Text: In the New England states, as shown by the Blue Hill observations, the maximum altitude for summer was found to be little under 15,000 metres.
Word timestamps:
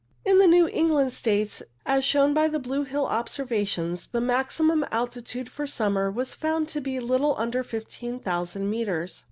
In 0.25 0.39
the 0.39 0.47
New 0.47 0.67
England 0.69 1.13
states, 1.13 1.61
as 1.85 2.03
shown 2.03 2.33
by 2.33 2.47
the 2.47 2.57
Blue 2.57 2.85
Hill 2.85 3.05
observations, 3.05 4.07
the 4.07 4.19
maximum 4.19 4.83
altitude 4.91 5.47
for 5.47 5.67
summer 5.67 6.09
was 6.09 6.33
found 6.33 6.67
to 6.69 6.81
be 6.81 6.99
little 6.99 7.35
under 7.37 7.61
15,000 7.63 8.67
metres. 8.67 9.19